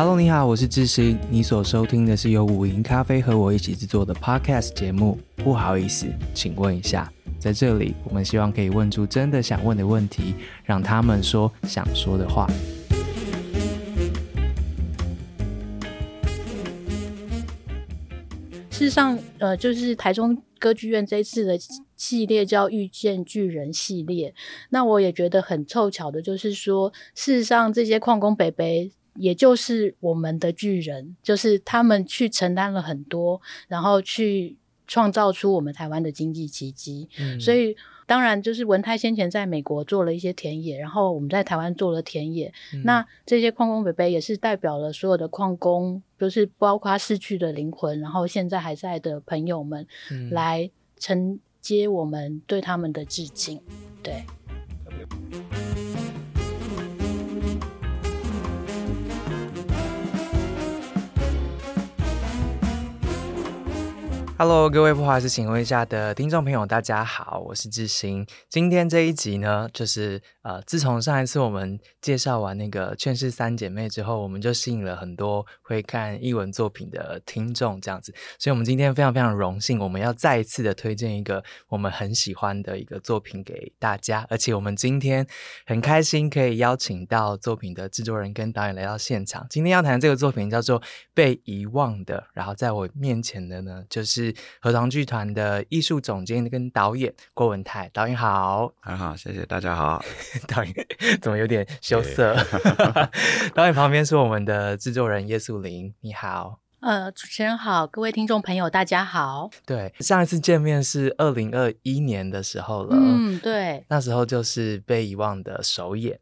[0.00, 1.18] Hello，你好，我是智行。
[1.28, 5.18] 你所收听的是由五营咖啡和我一起制作的 Podcast 节目。
[5.34, 12.46] 不好意思，请问一下，在这里，我们希望可以问出真的想问的问题，让他们说想说的话。
[18.70, 21.58] 事实上，呃，就是台中歌剧院这次的
[21.96, 24.32] 系列叫《遇见巨人》系列。
[24.70, 37.08] 那我也觉得很凑巧的，就是说，事实上这些矿工北北，也就是我们的巨人，就是他们去承担了很多，然后去创造出我们台湾的经济奇迹。
[37.18, 37.38] 嗯。
[37.40, 42.52] 所以，当然就是文泰先前在美国做了一些田野，然后我们在台湾做了田野。
[42.72, 42.82] 嗯。
[42.84, 49.86] 那这些矿工北北也是代表了所有的矿工，就是包括逝去的灵魂，然后现在还在的朋友们，
[50.30, 53.60] 来承接我们对他们的致敬。
[54.02, 54.24] 对。
[64.40, 68.24] Hello，各位不好意思，请问一下的听众朋友，大家好，我是智行。
[68.48, 78.14] 今天这一集呢，就是呃，自从上一次我们介绍完那个《劝世三姐妹》之后，我们就吸引了很多会看译文作品的听众，这样子。
[78.38, 84.24] 所以，我们今天非常非常荣幸，我们要再一次的推荐一个我们很喜欢的一个作品给大家。
[84.30, 85.26] 而且，我们今天
[85.66, 89.44] 很开心可以邀请到作品的制作人跟导演来到现场。
[89.50, 90.80] 今天要谈这个作品叫做
[91.12, 94.27] 《被遗忘的》，然后在我面前的呢，就是。
[94.60, 100.02] 河床剧团的艺术总监跟导演郭文泰，导演好，很好，谢谢大家好。
[100.48, 100.74] 导演
[101.20, 102.36] 怎么有点羞涩？
[103.54, 106.60] 导演旁边是我们的制作人叶素玲，你好。
[106.80, 109.50] 呃，主持人好，各位听众朋友大家好。
[109.66, 116.20] 对，上一次见面是二零二一年的时候了，嗯，对，那时候就是被遗忘的首演。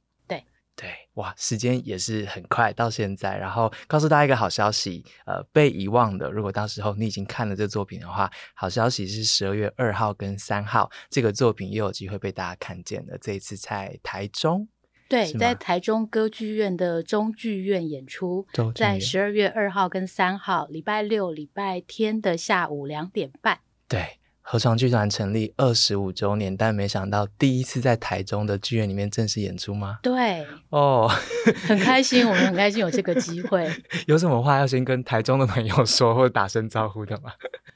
[1.17, 13.17] 对，哇，时间也是很快到现在，然后告诉大家一个好消息，呃，被遗忘的，如果到时候你已经看了这作品的话，好消息是十二月二号跟三号这个作品又有机会被大家看见了。
[13.20, 14.68] 这一次在台中，
[15.08, 24.19] 对，在台中歌剧院的中剧院演出，在十二月二号跟三号，礼拜六、礼拜天的下午两点半，对。
[24.48, 29.98] 河床剧团成立二十五周年，但没想到第一次在台中的剧院里面正式演出吗？
[30.05, 31.11] 对，哦，
[31.67, 33.68] 很开心，我们很开心有这个机会。
[34.07, 37.33] 有什么话要先跟台中的朋友说，或者打声招呼的吗？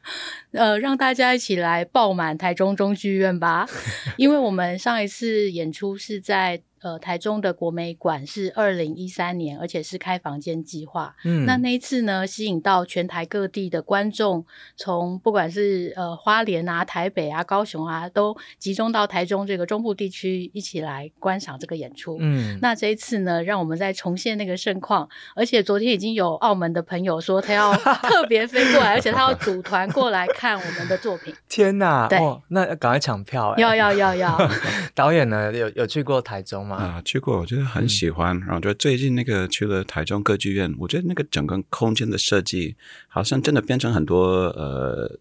[0.54, 3.68] 呃，让大家一起来爆满台中中剧院吧，
[4.16, 6.62] 因为我们上一次演出是在。
[6.82, 11.14] 呃，台中的国美馆是二零一三年，而且是开房间计划。
[11.24, 14.44] 嗯，那那一次呢，吸引到全台各地的观众，
[14.76, 22.16] 从不管是呃花莲啊、台北啊、高雄啊，都集中到台中这个中部地区一起来观赏这个演出。
[22.20, 27.74] 嗯，那这一次呢，让我们再重现那个盛况，而且昨天已经有澳门的朋友说他要
[28.08, 31.34] 特别飞过来，而且他要组团过来看我们的作品。
[31.48, 32.08] 天哪！
[32.08, 33.54] 对，哦、那赶快抢票！
[33.58, 34.50] 要要要要！
[34.94, 36.69] 导演呢，有有去过台中吗？
[36.76, 38.36] 啊，去过，我觉得很喜欢。
[38.36, 42.76] 嗯、然后就最近那个去了台中歌剧院，我觉得那个整个空间的设计，
[43.08, 45.18] 好像真的变成很多呃。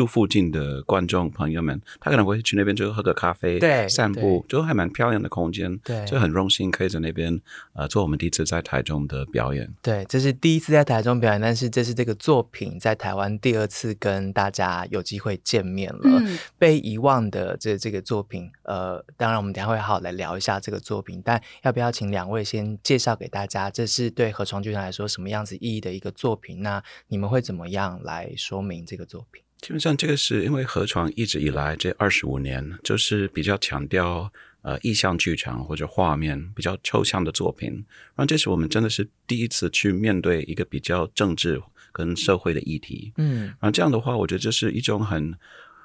[0.00, 7.38] 住附近的观众朋友们，他可能会去那边就喝个咖啡，对，散步，就还蛮漂亮的空间，对，就很荣幸可以在那边
[7.74, 9.70] 呃做我们第一次在台中的表演。
[9.82, 16.00] 对，这是第一次在台中表演，但是这是这个作品在台湾第二次跟大家有机会见面了。
[16.04, 26.62] 嗯、被遗忘的这这个作品，呃，当然我们等下会好好来聊一下这个作品，但要不要请两位先介绍给大家，这是对何创剧团来说什么样子意义的一个作品？
[26.62, 29.42] 那你们会怎么样来说明这个作品？
[29.60, 34.32] 基本上，这个是因为河床一直以来这二十五年，就是比较强调
[34.62, 37.70] 呃意象剧场或者画面比较抽象的作品。
[38.14, 41.60] 然后，这是我们真的是第一次去面对一个比较政治
[41.92, 43.12] 跟社会的议题。
[43.18, 45.34] 嗯，然后这样的话，我觉得这是一种很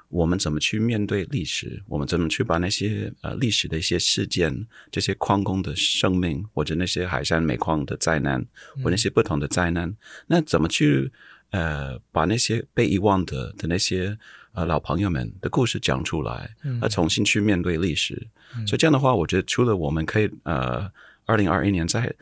[0.08, 8.42] 我们怎么去面对历史，我们怎么去把那些呃历史的一些事件，这些矿工的生命，或者那些海山煤矿的灾难，
[8.82, 9.94] 或那些不同的灾难，
[10.28, 11.12] 那怎么去？
[11.50, 14.16] 呃，把那些被遗忘的的那些
[14.52, 18.26] 呃老朋友们的故事讲出来，嗯，呃，重新去面对历史。
[18.56, 20.90] 嗯，所以这样的话，我觉得除了我们可以呃，
[21.24, 22.12] 二零二一年在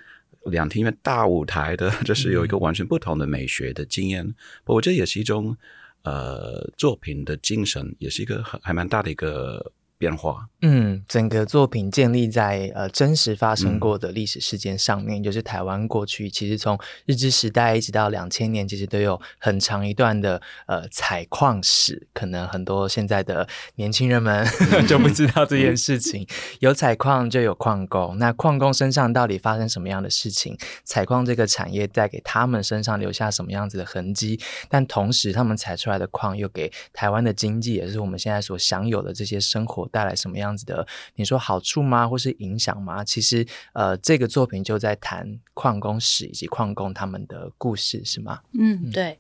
[0.45, 4.35] 两厅院大舞台的，就是有一个完全不同的美学的经验，嗯，
[4.67, 5.57] 我觉得也是一种
[6.03, 10.49] 呃作品的精神，也是一个很还蛮大的一个变化。
[10.63, 22.09] 嗯，整个作品建立在呃真实发生过的历史事件上面，嗯、就是台湾过去其实从日治时代一直到两千年，其实都有很长一段的呃采矿史。
[22.15, 24.47] 可能很多现在的年轻人们
[24.89, 26.27] 就不知道这件事情。
[26.61, 30.59] 有采矿就有矿工，那矿工身上到底发生什么样的事情？
[30.85, 34.41] 采矿这个产业带给他们身上留下什么样子的痕迹？
[34.69, 40.87] 但同时，他们采出来的矿又给台湾的经济，也是我们现在所享有的这些生活带来什么样子的？
[41.15, 42.09] 你说好处吗？
[42.09, 43.05] 或是影响吗？
[43.05, 48.41] 其实，呃，这个作品就在谈矿工史以及矿工他们的故事，是吗？
[48.59, 49.19] 嗯，对。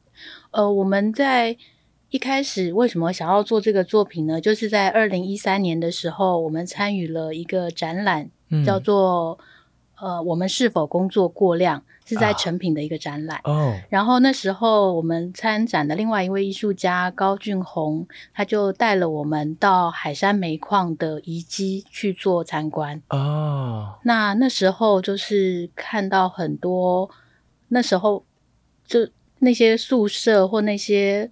[0.51, 1.57] 呃，我们在
[2.11, 4.41] 一开始为什么想要做这个作品呢？
[4.41, 9.39] 就是在二零一三年的时候，我们参与了一个展览，嗯、叫做。
[10.05, 11.83] 呃，我们是否工作过量？
[12.07, 13.41] 是在成品的一个展览。
[13.45, 13.75] 哦，oh.
[13.89, 23.01] 然后那时候我们参展的另外一位艺术家高俊宏，他就带了我们到海山煤矿的遗迹去做参观。
[23.09, 24.01] 哦，oh.
[24.05, 27.09] 那那时候就是看到很多，
[27.69, 28.23] 那时候
[28.87, 29.09] 就
[29.39, 31.31] 那些宿舍或那些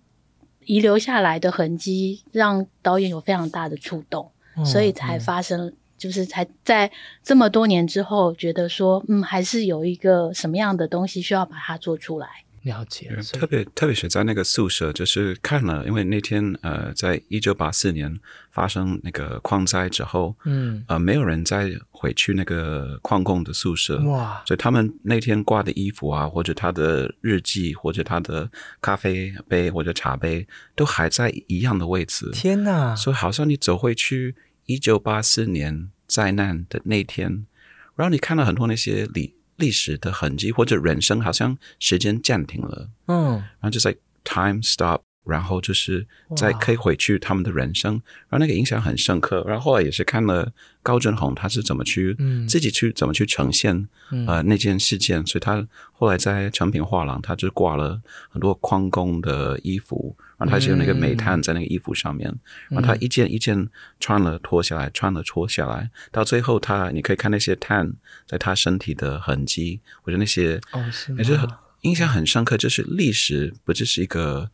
[0.65, 4.65] 遗留下来的痕迹，让导演有非常大的触动，oh.
[4.67, 5.75] 所以才发生。
[6.03, 6.91] 就是才在
[7.23, 12.27] 这么多年之后，觉得说，嗯，还是有一个什么样的东西需要把它做出来。
[12.63, 18.21] 了解，特别特别是在那个宿舍，就是看了，因为那天呃，在一九八四年
[18.53, 28.49] 发生那个矿灾之后，嗯，呃，没有人再回去那个矿工的宿舍，哇，所以他们那天挂的衣服啊，或者他的日记，或者他的
[28.81, 30.47] 咖啡杯或者茶杯，
[30.77, 32.31] 都还在一样的位置。
[32.33, 32.95] 天哪！
[32.95, 34.37] 所以好像你走回去。
[34.73, 37.47] 一九八四年灾难的那天，
[37.95, 45.03] 然后你看到很多那些历历史的痕迹，或者人生好像时间暂停了，嗯，然后就在 time stop。
[45.25, 47.93] 然后就是再可以回去他们的人生，
[48.29, 49.45] 然后那个印象很深刻。
[49.47, 50.53] 然后后来也是看了
[50.83, 62.41] 高振宏他是怎么去、嗯、自己去怎么去呈现、嗯、呃那件事件，所以他后来在成品画廊，他就挂了很多矿工的衣服，然后他就用那个煤炭在那个衣服上面，嗯、
[62.71, 63.69] 然后他一件一件
[64.01, 67.93] 穿了脱下来，穿了脱下来，到最后他你可以看那些碳
[68.27, 71.49] 在他身体的痕迹，我觉得那些哦是也是很
[71.83, 74.51] 印象很深刻，就是历史不就是一个。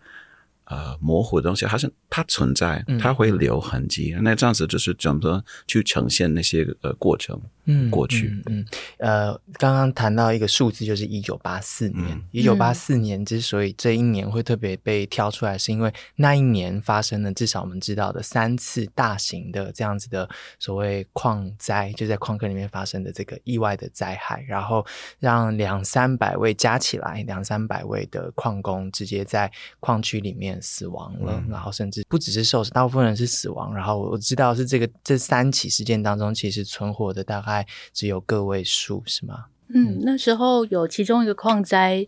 [0.68, 4.12] 呃，模糊的东西，它是它存在，它会留痕迹。
[4.14, 7.40] 嗯、那这样子就是怎么去呈现那些呃过程？
[7.70, 8.66] 嗯，过去，嗯，嗯，
[8.96, 12.18] 呃，刚刚谈到一个数字，就是一九八四年。
[12.30, 20.26] 一九八四年之所以这一年会特别被挑出来，是因为那一年发生了至少我们知道的三次大型的这样子的
[20.58, 24.84] 所谓矿灾，就在矿坑里面发生的这个意外的灾害，然后
[25.18, 33.74] 让两三百位加起来两三百位的矿工直接在矿区里面死亡了，嗯、然后甚至不只是受伤，大部分人是死亡。
[33.74, 37.57] 然后我知道是这个这三起事件当中，其实存活的大概。
[37.92, 39.46] 只有个位数是吗？
[39.68, 42.06] 嗯，那时候有其中一个矿灾，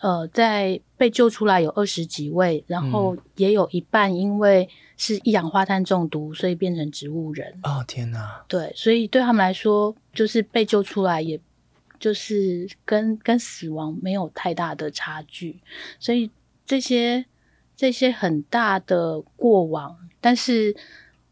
[0.00, 7.60] 呃，在被救出来有二十几位，然后也有一半因为是一氧化碳中毒，所以变成植物人。
[7.62, 8.44] 哦，天哪！
[8.48, 11.40] 对，所以对他们来说，就是被救出来，也
[12.00, 15.60] 就是跟跟死亡没有太大的差距。
[16.00, 16.28] 所以
[16.66, 17.24] 这些
[17.76, 20.74] 这些很大的过往，但是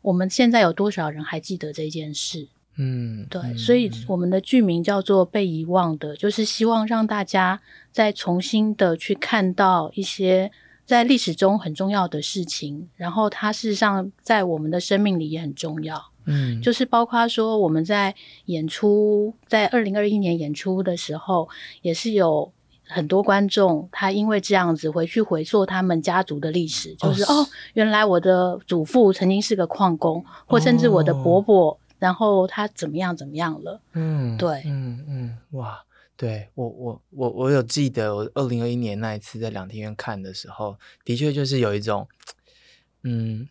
[0.03, 2.47] 我们现在有多少人还记得这件事？
[2.81, 7.61] 嗯，对，嗯、所以我们的剧名叫做《被遗忘的》，就是希望让大家
[7.91, 10.53] 再重新的去看到一些
[10.87, 16.01] 在历史中很重要的事情，然后它事实上在我们的生命里也很重要。
[16.27, 18.15] 嗯，就是包括说我们在
[18.45, 21.49] 演出，在二零二一年演出的时候，
[21.83, 22.53] 也是有
[22.87, 31.77] 很多观众他因为这样子回去回溯他们家族的历史，就是哦，哦，原来我的祖父曾经是个矿工，或甚至我的伯伯。
[31.99, 33.81] 哦然后他怎么样怎么样了？
[33.93, 35.85] 嗯，对，嗯嗯，哇，
[36.17, 42.07] 对我我我我有记得，我二零二一年那一次在两厅院看的时候，的确就是有一种，
[43.03, 43.49] 嗯，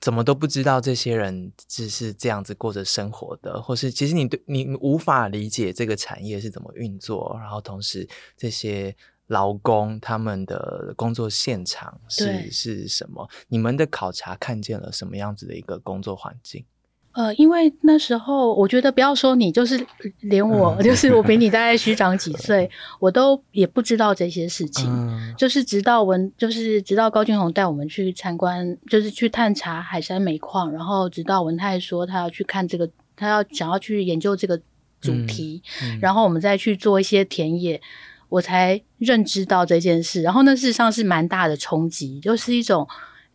[0.00, 8.96] 怎么都不知道这些人只是这样子过着生活的，或是其实你对你无法理解这个产业是怎么运作，然后同时这些
[9.28, 13.28] 劳工他们的工作现场是是什么？
[13.46, 16.64] 你们的考察看见了什么样子的一个工作环境？
[17.12, 19.84] 呃，因为那时候我觉得不要说你，就是
[20.20, 24.88] 连我，嗯、 就是我比你大概虚长几岁， 我都也不知道这些事情。
[24.88, 34.56] 嗯、就是直到文，就是直到高俊宏带我们去参观，就是去探查海山煤矿，然后直到文泰说他要去看这个，他要想要去研究这个
[35.00, 37.80] 主题，嗯嗯、然后我们再去做一些田野，
[38.28, 40.22] 我才认知到这件事。
[40.22, 42.86] 然后那事实上是蛮大的冲击，就是一种。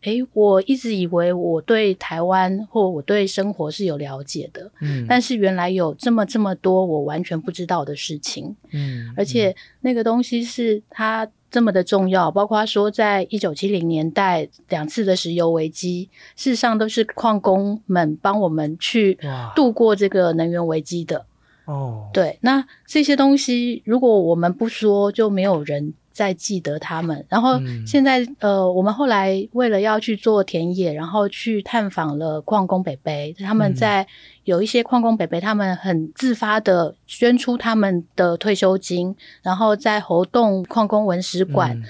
[0.02, 9.54] 诶，我一直以为我对台湾或我对生活是有了解的，嗯，但是原来有这么这么多我完全不知道的事情，嗯，而且。
[9.82, 19.16] 那个东西是它这么的重要，包括说在一九七零年代两次的石油危机，事实上都是矿工们帮我们去
[19.54, 21.24] 度过这个能源危机的。
[21.66, 27.22] 哦，对，那这些东西如果我们不说，就没有人再记得他们。
[27.28, 34.06] 然后现在，嗯、呃，我们后来为了要去做田野，然后去探访了矿工北北，他们在
[34.44, 41.82] 有一些矿工北北，他们很自发的捐出他们的退休金，然后在活动矿工文史馆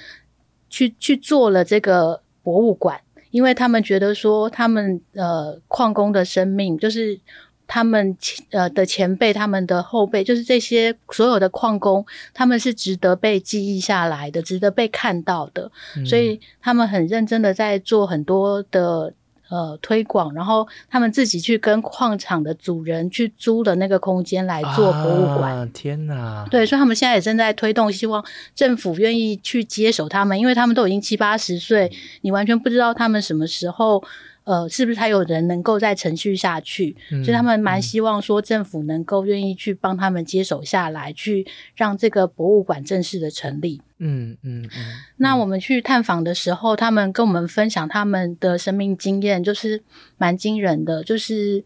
[0.69, 7.21] 去、嗯、去做了这个博物馆，因为他们觉得说，他们呃矿工的生命就是。
[7.69, 8.17] 他们
[8.51, 15.71] 呃的前辈，他们的后辈，就是这些所有的矿工，他们是值得被记忆下来的，值得被看到的。
[15.97, 19.13] 嗯、所以他们很认真的在做很多的
[19.49, 25.57] 呃推广，然后他们自己去跟矿场的主人去租的那个空间来做博物馆。
[25.57, 26.47] 啊、天哪！
[26.49, 34.03] 对，所以他们现在也正在推动，希望政府愿意去接手他们，因为他们都已经七八十岁，你完全不知道他们什么时候。
[34.47, 36.97] 呃，是不是还有人能够再持续下去？
[37.11, 43.83] 嗯、所以他们蛮希望说政府能够愿意去帮他们接手下来，嗯、去让这个博物馆正式的成立。
[43.99, 44.71] 嗯嗯嗯。
[45.17, 49.83] 那我们去探访的时候，他们跟我们分享他们的生命经验，就是
[50.17, 51.65] 蛮惊人的，就是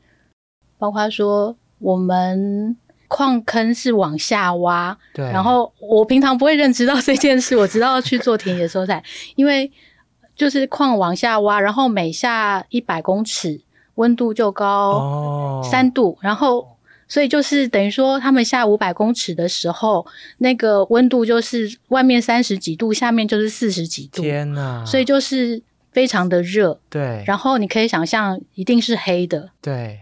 [0.79, 2.75] 包括说我们
[3.09, 5.27] 矿坑是往下挖，对。
[5.27, 9.05] 然后我平常不会认知到这件事，我直到去做田野收采，
[9.37, 9.71] 因为。
[10.41, 13.61] 就是矿往下挖，然后每下一百公尺，
[13.97, 16.67] 温度就高三度，哦、然后
[17.07, 20.07] 所以就是等于说，他们下五百公尺的时候，
[20.39, 24.23] 那个温度就是外面三十几度，下面就是四十几度。
[24.23, 24.83] 天呐！
[24.87, 26.81] 所以就是非常的热。
[26.89, 27.23] 对。
[27.27, 29.51] 然后你可以想象，一定是黑的。
[29.61, 30.01] 对。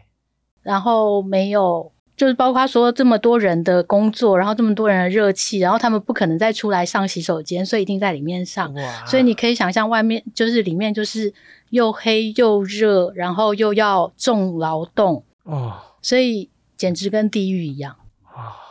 [0.63, 1.91] 然后没有。
[2.19, 8.75] 就是包括说这么多人的工作，然后这么多人的热气，然后他们不可能再出来上洗手间，所以一定在里面上。
[8.75, 9.07] 哇！
[9.07, 11.33] 所以你可以想象，外面就是里面就是
[11.71, 17.95] 又黑又热，然后又要重劳动哦，所以简直跟地狱一样
[18.25, 18.67] 啊。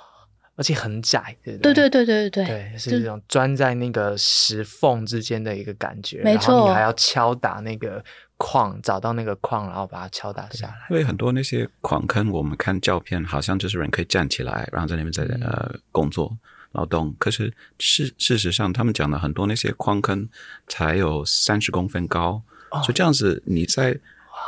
[0.58, 6.22] 而且很窄，对对对对对对对，是这种钻在那个石缝之间的一个感觉。
[6.24, 8.04] 没错，然后你还要敲打那个
[8.38, 10.76] 矿，找到那个矿，然后把它敲打下来。
[10.90, 16.38] 因为很多那些矿坑，我们看照片，好像就是人可以站起来，然后在那边在、嗯、呃工作
[16.74, 17.16] 劳动。
[17.18, 20.30] 可是事事实上，他们讲的很多那些矿坑
[20.68, 22.42] 才有三十公分高，
[22.72, 24.00] 哦、就这样子，你在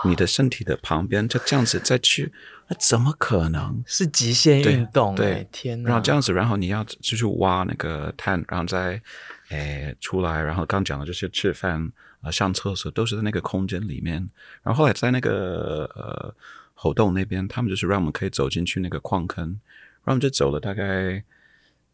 [0.05, 2.31] 你的身体的旁边，就这样子再去。
[2.67, 5.15] 那怎么可能是极限运动？
[5.15, 9.01] 对，对天呐，然后这样子，然后你要就去挖那个碳，然后再
[9.50, 11.89] 诶出来，然后刚讲的就是吃饭啊、
[12.21, 14.15] 呃、上厕所都是在那个空间里面。
[14.63, 16.33] 然后后来在那个呃
[16.73, 21.23] 猴洞那边，他们就是让我们可以走进去那个矿坑，然后我们就走了大概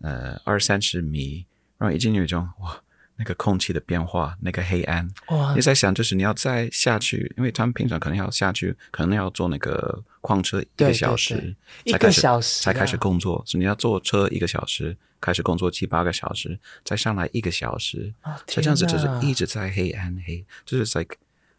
[0.01, 1.46] 呃二三十米，
[1.77, 2.82] 然后一进去就哇。
[3.17, 5.55] 那个空气的变化，那个黑暗，哇！
[5.55, 21.15] 你在想，就是你要再下去，因为他们平常可能要下去，可能要做那个矿车一个小时，对对对一个小时才开始工作，所以你要坐车一个小时，开始工作七八个小时，再上来一个小时，哦、所以这样子就是一直在黑暗黑，就是 like。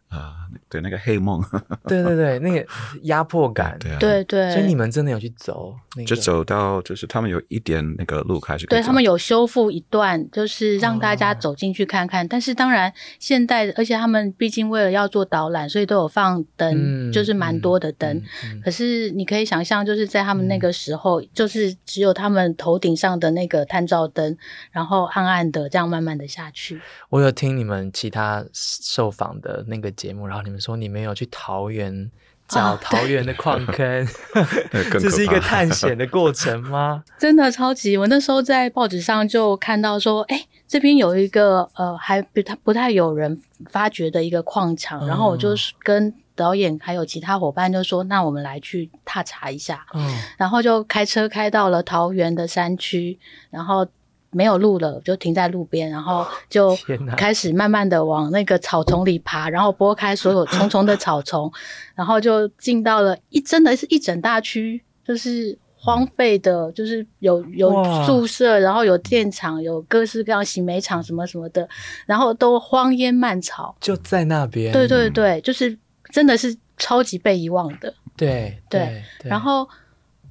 [0.09, 1.43] 啊，对那个黑梦，
[1.85, 2.65] 对对对，那个
[3.03, 12.25] 压迫感，对啊，对对，所以你们真的有去走，就走到就是他们有一点那个路开始，对他们有修复一段，就是让大家走进去看看。
[12.25, 18.23] 但是当然，现代而且他们毕竟为了要做导览，所以都有放灯，就是蛮多的灯。
[18.63, 24.37] 可是你可以想象，就是在他们那个时候，就是只有他们头顶上的那个探照灯，
[24.71, 26.79] 然后暗暗的这样慢慢的下去。
[27.09, 29.93] 我有听你们其他受访的那个。
[29.97, 32.09] 节目，然后你们说你们有去桃园
[32.47, 34.47] 找桃园的矿坑， 啊、
[34.93, 37.03] 这是一个探险的过程吗？
[37.19, 37.97] 真的超级！
[37.97, 45.49] 我那时候在报纸上就看到说，哎，这边有一个呃，还不太不太有人发掘的一个矿场，嗯、然后我就
[45.83, 49.85] 跟导演还有其他伙伴就说，那我们来去踏查一下。
[49.93, 53.85] 嗯，然后就开车开到了桃园的山区，然后。
[54.31, 56.77] 没有路了，就停在路边，然后就
[57.15, 61.51] 开始慢慢的往那个草丛里爬，然后拨开所有重重的草丛，
[61.95, 67.71] 然后就进到了一真的是一整大区，就是荒废的，就是有有
[68.05, 71.67] 宿舍，然后有电厂，有各式各样洗煤厂什么什么的，
[72.05, 74.73] 然后都荒烟蔓草，就在那边。
[74.73, 75.75] 对对对，就是
[76.11, 77.93] 真的是超级被遗忘的。
[78.17, 79.67] 对对，对，对，然后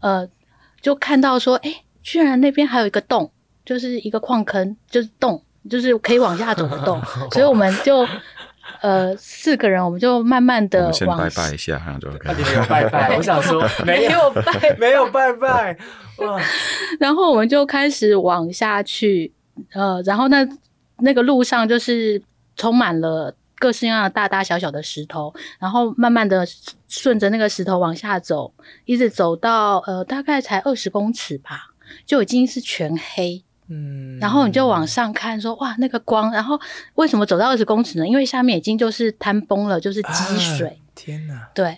[0.00, 0.28] 呃，
[0.82, 3.30] 就看到说，哎，居然那边还有一个洞。
[3.66, 8.06] 就是一个矿坑，就是洞，就是可以往下走的洞， 所以我们就
[8.80, 13.16] 呃四个人，我们就慢慢的往先拜拜一下，然后就开有拜拜。
[13.16, 15.76] 我想说 没有拜， 没有拜拜。
[16.18, 16.40] 哇！
[16.98, 19.32] 然后我们就开始往下去，
[19.72, 20.48] 呃，然后那
[21.00, 22.22] 那个路上就是
[22.56, 26.46] 充满了各式各样的大大小小的石头，然后慢慢的
[26.88, 28.54] 顺着那个石头往下走，
[28.84, 31.74] 一直走到呃大概才二十公尺吧，
[32.06, 33.42] 就已经是全黑。
[33.68, 36.56] 嗯，然后你就往上看说，说哇，那个光，然后
[36.94, 38.06] 为什么走到二十公尺呢？
[38.06, 40.68] 因为下面已经就是坍崩了，就是积水。
[40.68, 41.48] 啊、天哪！
[41.52, 41.76] 对，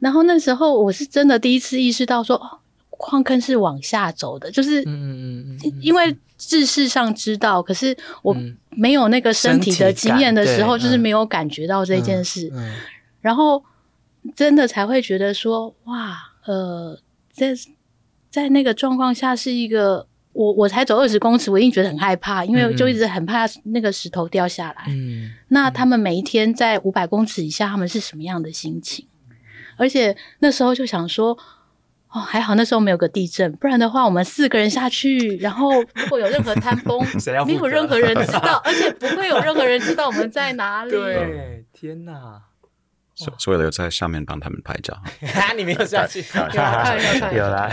[0.00, 2.58] 然后那时候我是真的第一次意识到说，哦，
[2.90, 8.36] 矿坑是往下走的，就是嗯嗯嗯，因为知识上知道，可是我
[8.70, 12.74] 没有那个身体的经验的时候，就是没有感觉到这件事，嗯嗯、
[13.20, 13.62] 然后
[14.34, 16.98] 真的才会觉得说，哇，呃，
[17.32, 17.54] 在
[18.28, 20.08] 在那个状况下是一个。
[20.32, 24.84] 我我才走二十公尺，我已经觉得很害怕，因为就一直很怕那个石头掉下来。
[24.86, 29.06] 嗯，那他们每一天在五百公尺以下，他们是什么样的心情？
[29.76, 31.36] 而且那时候就想说，
[32.10, 37.04] 哦，还好那时候没有个地震，不然的话，我们四个人下去，然后如果有任何坍崩，
[37.44, 40.92] 没有任何人知道， 而且不会有任何人知道我们在哪里。
[40.92, 42.42] 对，天哪！
[43.16, 44.96] 所所以留在上面帮他们拍照。
[45.56, 46.24] 你没有下去？
[46.54, 46.96] 有啦，
[47.32, 47.70] 有啦。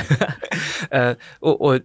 [0.90, 1.80] 呃，我我。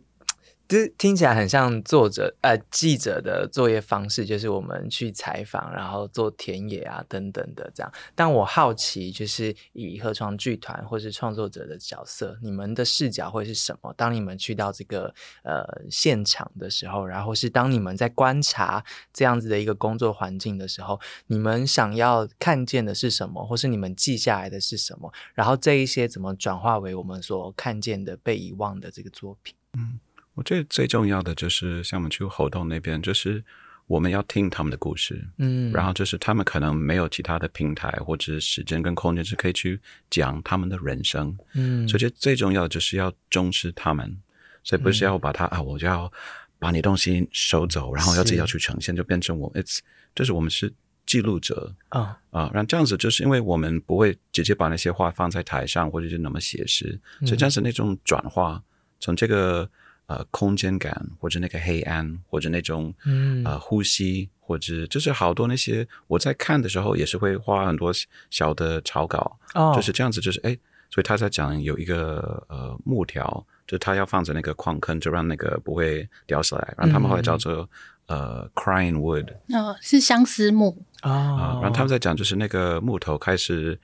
[0.73, 7.93] 其实听起来很像作者呃记者的作业方式，就是我们去采访，然后做田野啊等等的这样。
[8.15, 13.93] 但我好奇，就是以河床剧团或是创作者的角色，你们的视角会是什么？
[13.99, 15.15] 当你们去到这个
[15.45, 25.13] 呃现场的时候，然后是当你们在观察这样子的一个工作环境的时候，你们想要看见的是什么，或是你们记下来的是什么？
[25.35, 29.55] 然后这一些怎么转化为我们所看见的被遗忘的这个作品？
[29.75, 30.01] 嗯。
[30.35, 33.45] 我觉得最重要的就是像我们去活动那边，就是
[33.87, 44.17] 我们要听他们的故事，嗯，然后就是他们可能没有其他的平台或者是时间跟空间是可以去讲他们的人生，嗯，所以最重要的就是要重视他们，
[44.65, 46.11] 所以不是要把他、嗯、啊，我就要
[46.59, 49.81] 把你东西收走，然后要自己要去呈现，就变成我，it's
[50.15, 50.73] 就是我们是
[51.05, 58.63] 记录者啊啊，然后这样子就是因为我们不会直接把那些话放在台上或者是那么写实，嗯、所以这样子那种转化
[58.99, 59.69] 从这个。
[60.13, 67.91] 呃，空间感，或者那个黑暗，或者那种嗯呃呼吸，或者就是好多那些我在看的时候也是会画很多
[68.29, 70.55] 小的草稿，哦，就是这样子，就是哎，
[70.91, 77.67] 所以他在讲有一个呃木条，就他要放在那个矿坑，就让那个不会掉下来，然后他们后来叫做、
[78.09, 83.79] 嗯、呃 crying wood，哦，是相思木啊、呃，然后他们在讲就是那个木头开始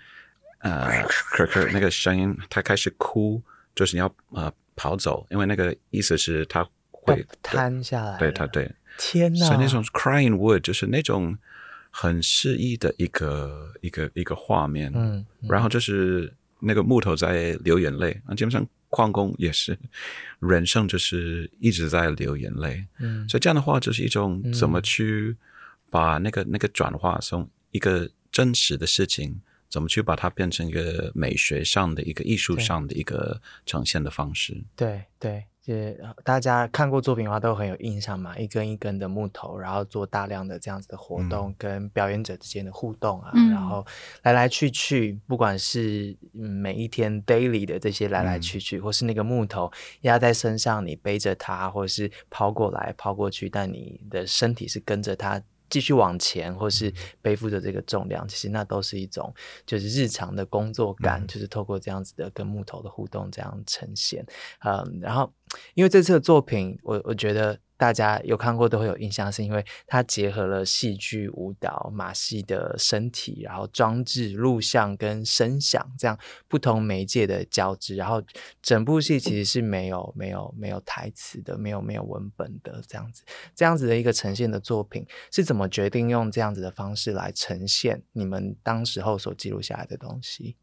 [0.58, 0.90] 呃
[1.32, 3.40] 咳咳那个声音，它开始哭，
[3.74, 4.52] 就是你要呃。
[4.78, 8.16] 跑走，因为那个意思是他会瘫下来。
[8.16, 8.70] 对，他对。
[8.96, 9.44] 天哪！
[9.44, 11.36] 所以那种 crying wood 就是那种
[11.90, 14.92] 很诗意的一个一个一个画面。
[14.94, 15.48] 嗯，嗯。
[15.48, 19.76] 然后就是那个木头在流眼泪，啊，基本上矿工也是，
[20.38, 22.84] 人生就是一直在流眼泪。
[23.00, 23.28] 嗯。
[23.28, 25.36] 所以这样的话，就是一种怎么去
[25.90, 29.40] 把那个、嗯、那个转化从一个真实的事情。
[29.68, 34.64] 怎么去把它变成一个美学上的一个艺术上的一个呈现的方式？
[34.74, 43.86] 对对，就是大家看过作品的话都很有印象嘛，一根一根的木头，然后做大量的这样子的活动，嗯、跟表演者之间的互动啊，嗯、然后
[44.22, 55.42] 来来去去，不管是每一天 daily 的这些来来去去，嗯、或是那个木头压在身上，你背着它，或是抛过来抛过去，但你的身体是跟着它。
[55.70, 59.34] 继续往前，或是背负着这个重量，其实那都是一种
[59.66, 64.24] 就是日常的工作感，嗯、就是透过这样子的跟木头的互动这样呈现。
[64.64, 65.32] 嗯，然后
[65.74, 67.58] 因为这次的作品，我我觉得。
[67.78, 78.20] 大家有看过都会有印象，是因为它结合了戏剧、舞蹈、马戏的身体，然后装置、录像跟声响这样不同媒介的交织，然后
[78.60, 83.22] 整部戏其实是没有、没有、没有台词的，没有、没有文本的这样子，
[83.54, 90.56] 这样子的一个呈现的作品，是怎么决定用这样子的方式来呈现你们当时候所记录下来的东西？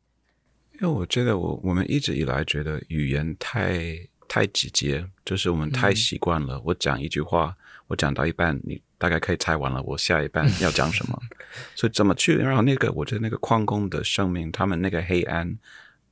[0.74, 4.10] 因为我觉得我我们一直以来觉得语言太。
[4.28, 6.56] 太直接，就是我们太习惯了。
[6.56, 7.56] 嗯、我讲一句话，
[7.88, 11.20] 我讲到一半，你大概可以猜完了我下一半要讲什么。
[11.76, 12.36] 所以怎么去？
[12.36, 15.58] 然后那个，我觉得那个矿工的生命，他们那个黑暗，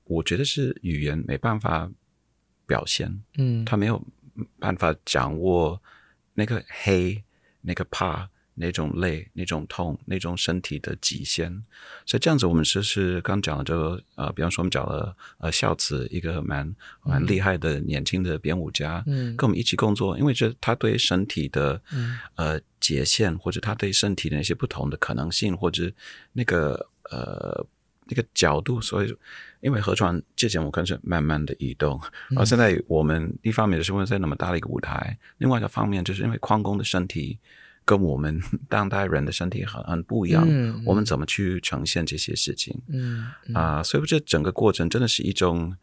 [0.06, 1.89] 我觉得是语言没办法
[2.65, 3.21] 表现。
[3.38, 4.04] 嗯，他没有
[4.60, 5.82] 办法掌握
[6.34, 7.23] 那个黑，
[7.62, 11.52] 那个怕，那种累、那种痛、那种身体的极限。
[12.06, 21.82] 所以这样子，我们是是刚讲的这个呃，比方说我们讲了呃孝慈一个蛮蛮厉害的年轻的编舞家，嗯，跟我们一起工作，因为这他对身体的
[22.36, 25.92] 呃界限，或者他对身体的那些不同的可能性，或者
[26.34, 27.66] 那个呃
[28.08, 29.16] 那个角度，所以。
[29.63, 31.98] 因为河床之前我看是慢慢的移动，
[32.36, 37.39] 而、嗯、现在我们一方面是因为在那么大的一个舞台，另外一个方面就是因为矿工的身体
[37.86, 42.80] 跟我们 当代人的身体很很不一样，嗯、我们怎么去呈现这些事情？
[42.88, 45.76] 嗯啊、所以这整个过程真的是一种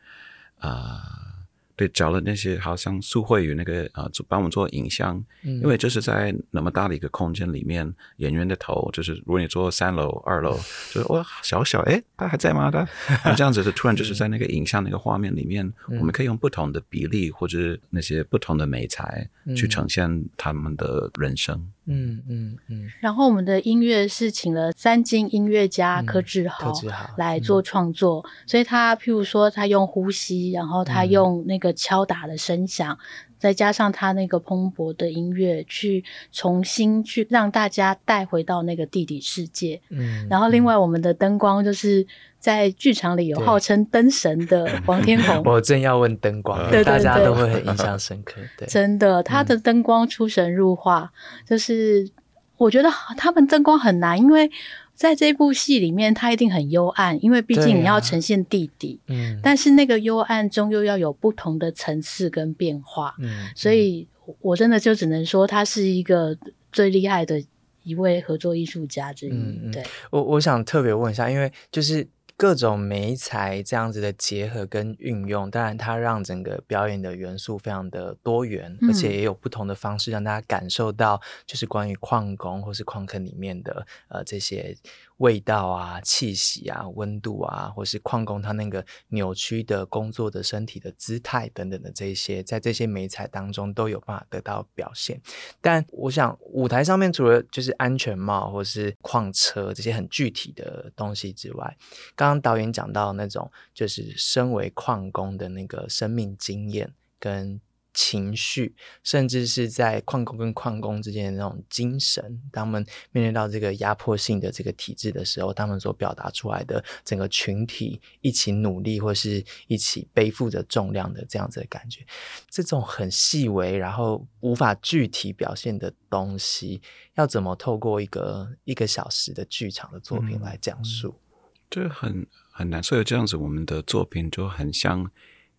[0.58, 0.70] 啊。
[0.70, 1.30] 呃
[1.76, 10.60] 对，找了那些好像苏慧宇那个啊，帮我们做影像，嗯、因为就是在那么大的一个空间里面，演员的头就是如果你坐三楼、二楼，
[10.92, 12.70] 就是哇小小哎，他还在吗？
[12.70, 21.66] 他这样子的，突然就是在那个影像那个画面里面，嗯、我们可以用不同的比例或者那些不同的美材去呈现他们的人生。
[21.86, 22.88] 嗯嗯嗯。
[23.00, 26.72] 然后我们的音乐是请了三金音乐家柯志豪
[27.16, 31.70] 来做创作，嗯、所以他譬如说他用呼吸，然后他用那个。
[31.80, 32.98] 敲打的声响，
[33.38, 39.80] 再加上他那个蓬勃的音乐，去重新去让大家带回到那个地底世界。
[39.88, 42.06] 嗯，然后另外我们的灯光就是
[42.40, 45.40] 在剧场里有号称灯神的 王天宏。
[45.44, 48.40] 我正要问灯光，大家都会很印象深刻。
[48.58, 52.10] 对， 真的，他的灯光出神入化，嗯、就是
[52.56, 54.50] 我觉得他们灯光很难，因为。
[54.92, 59.00] 在这部戏里面，它一定很幽暗，因为毕竟你要呈现地底。
[59.06, 63.14] 嗯，但是那个幽暗中又要有不同的层次跟变化。
[63.18, 64.06] 嗯，所以
[64.42, 66.36] 我真的就只能说，他是一个
[66.70, 67.42] 最厉害的
[67.82, 69.32] 一位合作艺术家之一。
[69.32, 72.06] 嗯，对，我我想特别问一下，因为就是。
[72.40, 84.74] 各种媒材这样子的结合跟运用，当然它让整个表演的元素非常的多元，嗯、而且也有不同的方式让大家感受到，就是关于矿工或是矿坑里面的呃这些
[85.20, 95.20] 味道啊、气息啊、温度啊，或是矿工他那个扭曲的工作的身体的姿态等等的这些，在这些媒材当中都有办法得到表现。
[95.60, 101.76] 但我想舞台上面除了就是安全帽或是矿车这些很具体的东西之外，
[102.16, 107.60] 刚刚导演讲到那种，就是身为矿工的那个生命经验跟
[107.92, 122.04] 情绪，甚至是在矿工跟矿工之间的那种精神，当他们面对到这个压迫性的这个体制的时候，他们所表达出来的整个群体一起努力或是一起背负着重量的这样子的感觉，
[122.48, 126.80] 这种很细微然后无法具体表现的东西，
[127.14, 131.08] 要怎么透过一个一个小时的剧场的作品来讲述？
[131.08, 131.26] 嗯
[131.70, 135.08] 这很很难，所以这样子，我们的作品就很像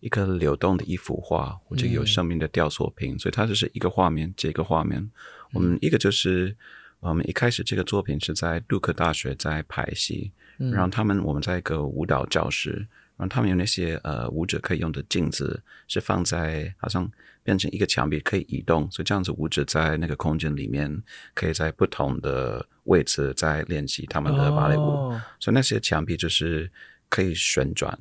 [0.02, 3.14] 一个流动的一幅画，或者有生命的雕塑品。
[3.14, 5.10] 嗯、所以它就是一个画面接一个画面。
[5.54, 6.54] 我们一个就是
[7.00, 12.86] 我们一开始这个作品是在杜克大学在排戏，嗯、然后他们我们在一个舞蹈教室。
[13.18, 17.08] 然后他们有那些呃舞者可以用的镜子，是放在好像
[17.44, 20.90] 变成一个墙壁可以移动，所以这样子舞者在那个空间里面，
[21.34, 24.80] 可以在不同的位置在练习他们的芭蕾舞。
[24.80, 25.14] Oh.
[25.38, 26.68] 所以那些墙壁就是
[27.08, 27.96] 可以旋转。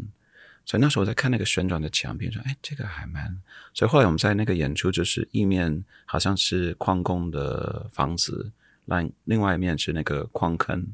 [0.65, 3.37] 所以那时候我在看那个旋转的墙壁，说：“哎，这个还蛮……”
[3.73, 8.51] 所以后来我们在那个演出，就是一面好像是矿工的房子，
[8.85, 10.87] 另另外一面是那个矿坑。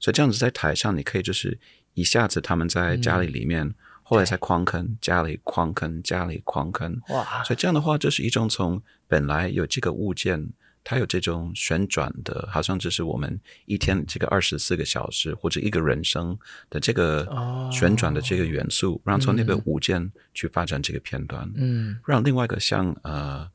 [0.00, 1.58] 所以这样子在台上，你可以就是。
[1.94, 7.42] 一下子他们在家里里面，嗯、后来在矿坑，家里矿坑，家里矿坑，哇！
[7.42, 10.48] 所以这样的话，就是一种从本来有这个物件，
[10.88, 16.34] 它有这种旋转的，好像这是我们一天这个二十四个小时或者一个人生
[16.70, 17.28] 的这个
[17.70, 23.46] 旋转的这个元素，哦、然后从那个舞件去发展这个片段，嗯，让另外一个像呃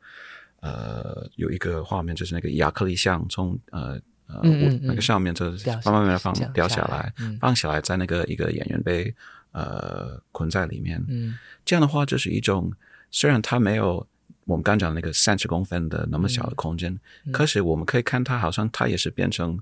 [0.60, 4.00] 呃有一个画面，就是那个亚克力像从呃。
[4.26, 9.14] 呃，嗯嗯嗯那个上面就是慢慢慢慢放掉下来，嗯、放下来，在那个一个演员被
[9.52, 11.04] 呃捆在里面。
[11.10, 12.72] 嗯，这样的话就是一种，
[13.12, 14.08] 虽然它没有
[14.46, 19.58] 我们刚讲的那个三十公分的那么小的空间，嗯、可是我们可以看它，好像它也是变成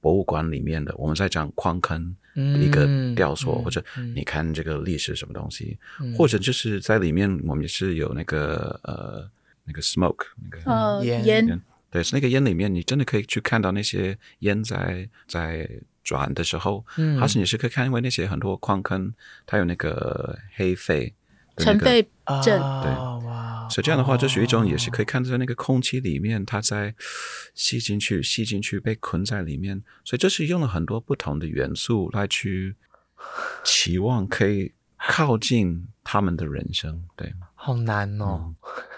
[0.00, 0.94] 博物馆里面的。
[0.96, 9.28] 我们在讲矿坑一个雕塑，嗯、或者你看这个历史什么东西，嗯、或者就是在里面，我们也是有那个呃
[9.64, 11.60] 那个 smoke 那个烟。
[11.90, 15.70] 对，是那个烟里面，你真的可以去看到那些烟在在
[16.02, 19.14] 转的时候，嗯，还是你是可以看，因为那些很多矿坑，
[19.46, 21.23] 它有那个黑肺、那个、
[21.56, 22.02] 尘肺
[22.42, 22.90] 症，对，
[23.26, 26.94] 哇，所以这样的话，就是一种也是可以看在那个空气里面，它在
[27.54, 32.76] 吸进去、吸进去，被困在里面，所以这是用了很多不同的元素来去
[33.64, 37.48] 期望可以靠近他们的人生，对吗？
[37.54, 38.40] 好难哦。
[38.40, 38.54] 嗯。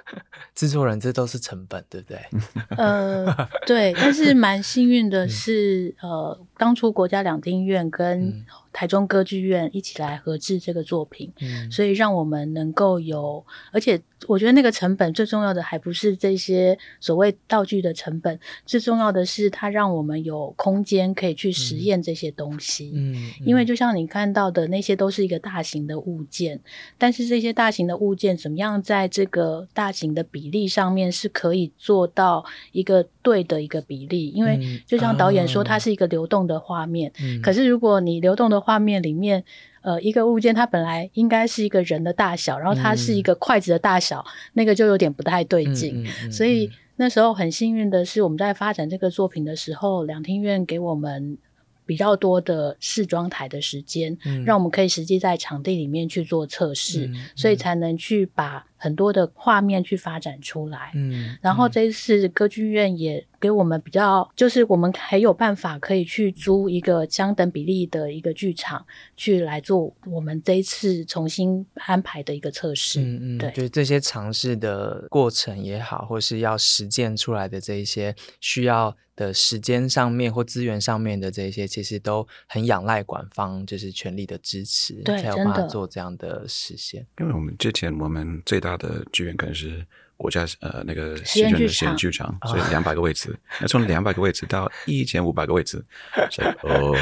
[0.55, 2.19] 制作人，这都是成本，对不对？
[2.79, 3.27] 呃，
[3.67, 22.93] 对，但是蛮幸运的是，嗯、呃，当初国家两厅院跟台中歌剧院一起来合制这个作品，嗯、所以让我们能够有，而且我觉得那个成本最重要的还不是这些所谓道具的成本，最重要的是它让我们有空间可以去实验这些东西。
[22.95, 26.61] 嗯，嗯，因为就像你看到的那些都是一个大型的物件，
[26.99, 34.29] 但是这些大型的物件怎么样在这个大型的比例上面是可以做到一个对的一个比例？
[34.29, 39.45] 因为就像导演说，它是一个流动的画面，嗯、可是如果你流动的画面里面，
[39.83, 46.05] 呃，一个物件它本来应该是一个人的大小，然后它是一个筷子的大小，嗯、那个就有点不太对劲。
[46.33, 51.39] 所以那时候很幸运的是，我们在发展这个作品的时候，两厅院给我们
[51.87, 60.91] 比较多的试装台的时间，嗯、让我们可以实际在场地里面去做测试，所以才能去把很多的画面去发展出来。
[60.95, 68.85] 嗯，嗯然后这一次歌剧院也给我们比较，就是我们还有办法可以去租一个相等比例的一个剧场，
[69.17, 73.01] 去来做我们这一次重新安排的一个测试。
[73.01, 87.05] 嗯嗯，对，就是这些尝试的过程也好，或是要实践出来的这一些需要的时间上面或资源上面的这些，其实都很仰赖馆方就是全力的支持，才有办法做这样的实现。
[87.19, 89.85] 因为我们之前我们最大的剧院可能是
[90.19, 95.83] 国家呃那个戏剧院的实验剧场，所以两百个位置， 那从两百个位置到一千五百个位置，
[96.31, 96.95] 所以哦，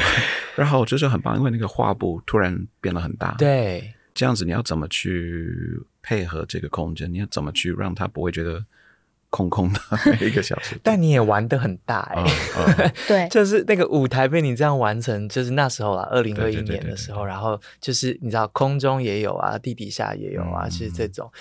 [0.55, 5.53] 然后就是很棒，因为那个画布突然变得很大，对，这样子你要怎么去
[6.01, 7.11] 配合这个空间？
[7.13, 8.65] 你要怎么去让它不会觉得？
[9.29, 21.31] 空空的一个小时， 但你也玩的很大哎、欸， 对，就是那个舞台被你这样完成，就是那时候啊，二零二一年的时候，然后就是你知道空中也有啊，地底下也有啊，其实、嗯、这种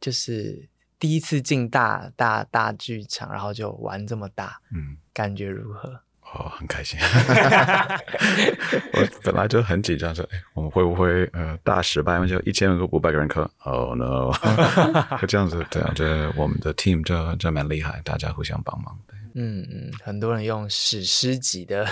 [0.00, 6.00] 就是第一次进大大大剧场，然后就玩这么大，嗯，感觉如何？
[6.34, 6.98] 哦，很开心。
[8.94, 12.14] 我本来就很紧张，说：“哎，我们会不会呃大失败？
[12.14, 14.32] 因为就一千个五百个人看，Oh no！
[15.20, 21.88] 就这样子，对啊，这我们的 team 这这蛮厉害，大家互相帮忙。”对嗯嗯，很多人用史诗级的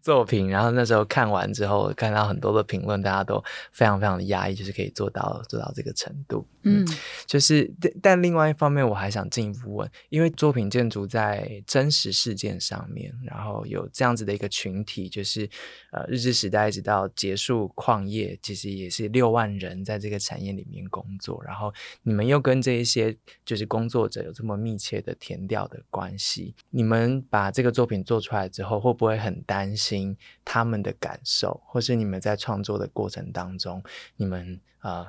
[0.00, 6.46] 作品，然后那时候看完之后，看到很多的评论，大家都非常非常的压抑，就是可以做到做到这个程度。
[6.62, 6.86] 嗯，
[7.26, 15.48] 就是但但另外一方面，我还想进一步问，因为作品建筑在真实事件上面，然后有这样子的一个群体，就是
[15.90, 26.54] 呃日治时代一直到结束矿业，其实也是六万人在这个产业里面工作，然后你们又跟这一些就是工作者有这么密切的填调的关系。
[26.70, 33.82] 你们把这个作品做出来之后，会不会很担心他们的感受，或是你们在创作的过程当中，
[34.16, 35.06] 你们呃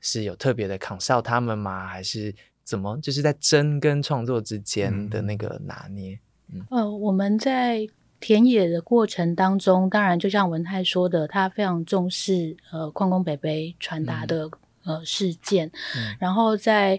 [0.00, 1.86] 是有特别的 consult 他们吗？
[1.86, 2.98] 还是怎么？
[3.00, 6.14] 就是在真跟创作之间的那个拿捏？
[6.14, 6.18] 嗯，
[6.52, 6.66] 嗯。
[6.70, 7.86] 呃，我们在
[8.20, 14.46] 田野的过程当中，当然就像文泰说的，他非常重视呃矿工北北传达的、
[14.84, 16.98] 嗯、呃事件，嗯、然后在。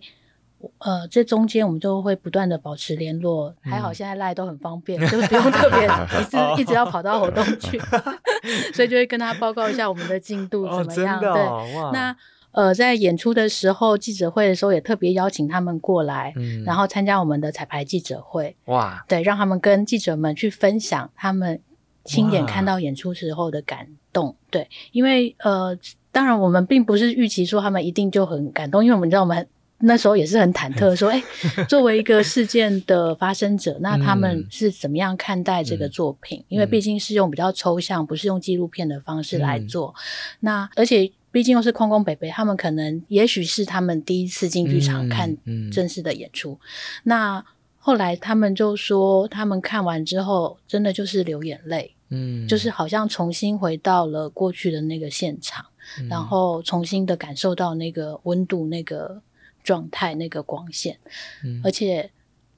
[0.79, 5.86] 呃，这中间我们就会不断的保持联络，嗯、还好现在赖都很方便， 就不用特别
[6.19, 7.79] 一直 一直要跑到活动去，
[8.73, 11.19] 所以就会跟他报告一下我们的进度怎么样。
[11.19, 12.17] 哦哦、对，那
[12.57, 18.55] 呃，在演出的时候，记者会的时候也特别邀请他们过来，嗯、然后参加我们的彩排记者会。
[18.65, 21.61] 哇，对，让他们跟记者们去分享他们
[22.03, 24.35] 亲眼看到演出时候的感动。
[24.49, 25.77] 对，因为呃，
[26.11, 29.47] 当然我们并不是预期说他们一定就很感动，因为我们知道我们。
[29.79, 31.23] 那时候也是很忐忑，说：“哎，
[31.69, 36.39] 作为一个事件的发生者，那他们是怎么样看待这个作品？
[36.39, 39.89] 嗯、因为毕竟是用比较抽象，不是用纪录片的方式来做。
[39.89, 40.01] 嗯、
[40.39, 45.38] 那而且毕竟又是矿工北北，他们可能也许是他们第一次进剧场看
[45.71, 46.54] 正式的演出。
[46.54, 46.60] 嗯嗯、
[47.04, 47.45] 那
[47.78, 55.63] 后来他们就说，他们看完之后，真的就是流眼泪，嗯，就是好像重新回到了过去的那个现场，
[56.00, 59.21] 嗯、然后重新的感受到那个温度，那个。”
[59.67, 60.97] 状态那个光线，
[61.43, 62.10] 嗯、而且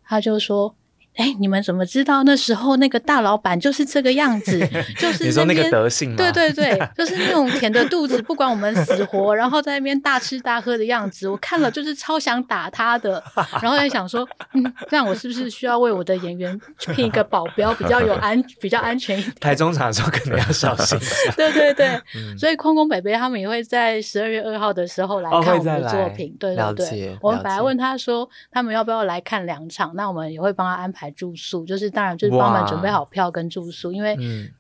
[0.03, 0.75] 他就说。
[1.15, 4.57] 哎，你们怎么知道那时候那个大老板就是这个样子？
[4.97, 6.15] 就是你说那个德性吗？
[6.15, 13.21] 对对对， 就是那种填着肚子不管我们死活，然后在那边大吃大喝的样子，我看了就是超想打他的。
[13.61, 16.57] 然后在想说，嗯，这样我是不是需要为我的演员
[16.95, 19.35] 聘一个保镖，比较有安比较安全一点？
[19.41, 20.97] 台中场的时候可能要小心。
[21.35, 26.31] 对对对，嗯、所以空空北北他们也会在十二月二号的时候来看我们的作品。
[26.31, 30.98] 哦、对对对，我们本来问他说他们要不要来看两场，那我们也会帮他安排。
[31.01, 34.17] 来住宿，就是当然就是帮我们准备好票跟住宿，因为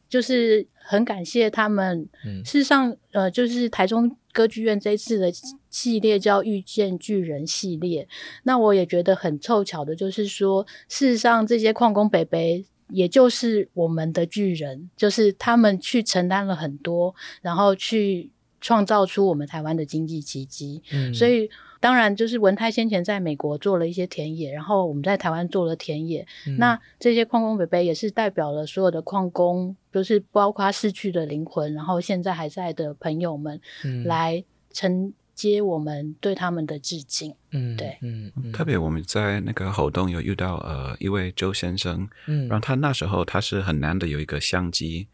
[0.07, 2.07] 就是很感谢他们。
[2.25, 5.31] 嗯、事实上，呃，就是台中歌剧院这一次的
[5.69, 8.07] 系列叫《遇见巨人》系列，
[8.43, 20.81] 那我也觉得很凑巧的，就是说，事实上这些矿工北北，也就是我们的巨人，就是他们去承担了很多，然后去创造出我们台湾的经济奇迹。
[20.91, 21.49] 嗯，所以。
[21.79, 26.25] 当然，就是文泰先前在美国做了一些田野，然后我们在台湾做了田野。
[26.45, 37.33] 嗯、那这些矿工伯伯也是代表了所有的矿工，就是包括逝去的灵魂，然后现在还在的朋友们，嗯、来承接我们对他们的致敬。
[37.51, 45.07] 嗯，对，嗯，嗯特别我们在那个活动有遇到呃一位周先生，嗯，然后他那时候他是很难的有一个相机。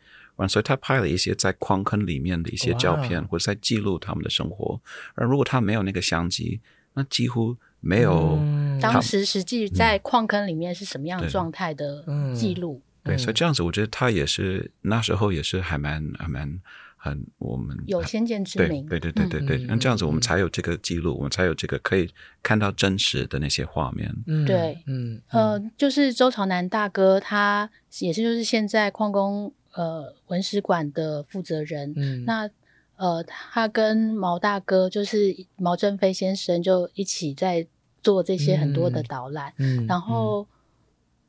[0.47, 4.79] 所以他拍了一些在矿坑里面的一些照片，或者在记录他们的生活。
[5.13, 6.59] 而如果他没有那个相机，
[6.93, 12.81] 那几乎没有、嗯、当时实际在矿坑里面是什么样状态的记录。
[13.03, 16.59] 对，所以这样子，我觉得他也是那时候也是还蛮还蛮
[16.97, 18.85] 很我们有先见之明。
[18.87, 22.09] 对对对对对，那、嗯、这样子我们才有这个记录，我们才有这个可以
[22.41, 24.13] 看到真实的那些画面。
[24.25, 27.69] 嗯，对，嗯呃，就是周朝南大哥，他
[27.99, 29.53] 也是就是现在矿工。
[29.75, 32.49] 呃，文史馆的负责人，嗯、那
[32.95, 37.67] 呃，他跟毛大哥，就是毛振飞先生，就一起在
[38.01, 39.53] 做这些很多的导览。
[39.85, 40.47] 然后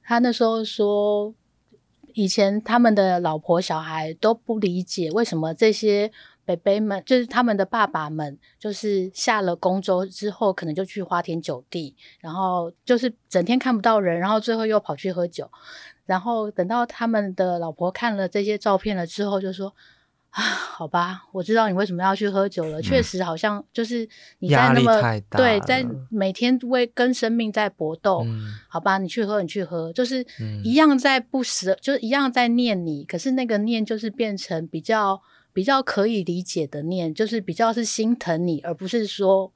[0.04, 1.34] 他那时候说，
[2.14, 6.12] 以前他们的老婆小孩都不理解为什么这些
[6.44, 15.50] 北北们，就是他们的爸爸们，就是下了工作之后，可能就去花天酒地，然后就是整天看不到人，然后最后又跑去喝酒。
[16.06, 19.74] 然后等到他们的老婆看了这些照片了之后，就说
[20.30, 22.78] ：“啊，好吧，我知道你为什么要去喝酒了。
[22.78, 28.22] 嗯、确实，好像就是你在那么对，在每天为跟生命在搏斗。
[28.24, 30.24] 嗯、好吧，你去喝，你去喝，就是
[30.62, 33.04] 一样在不舍，嗯、就是一样在念你。
[33.04, 35.20] 可是那个念就是变成比较
[35.52, 39.50] 比较可以理解的念，就是比较是心疼你，而不是说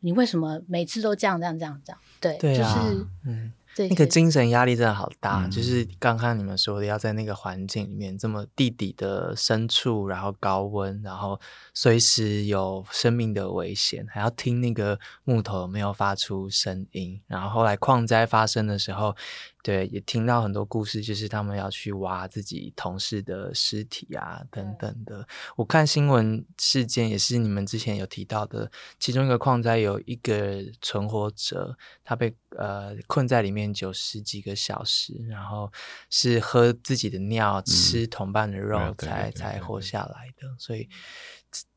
[0.00, 2.00] 你为什么每次都这样这样这样这样。
[2.20, 11.40] 对，对啊、就是嗯。”那个精神压力真的好大，嗯、就是刚刚你们说的，要在那个环境里面这么地底的深处，然后高温，然后
[11.72, 19.14] 随时有生命的危险，还要听那个木头有没有发出声音，然后后来矿灾发生的时候。
[19.64, 25.20] 对，也听到很多故事，就是他们要去挖自己同事的尸体啊，等等的。
[25.20, 35.72] 嗯、我看新闻事件也是你们之前有提到的，其中一个矿灾有一个存活者，他被呃困在里面九十几个小时，然后
[36.10, 40.54] 是喝自己的尿、嗯、吃同伴的肉才才活下来的。
[40.58, 40.86] 所以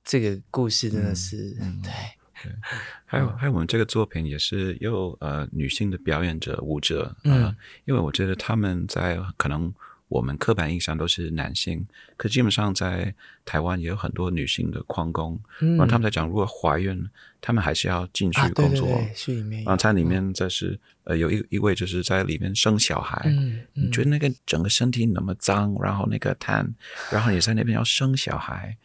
[0.03, 1.91] 这个故事真的是、嗯、 对。
[2.43, 2.51] 对，
[3.05, 9.73] 还有还有，我们这个作品也是有呃女性的表演者舞者，呃、嗯，因为我觉得他们在可能
[10.07, 17.05] 我们刻板印象都是男性，可基本上在台湾也有很多女性的矿工，嗯，然后他们在讲，如果怀孕，
[17.41, 26.73] 他们还是要进去工作，啊、对对对，然后在里面这是、嗯、呃有一一位就是在里面生小孩，嗯，嗯，你觉得那个整个身体那么脏，然后那个碳，
[27.11, 28.77] 然后你在那边要生小孩。